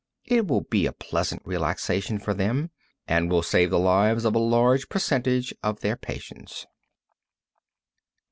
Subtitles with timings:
[0.25, 2.71] It will be a pleasant relaxation for them,
[3.07, 6.65] and will save the lives of a large percentage of their patients.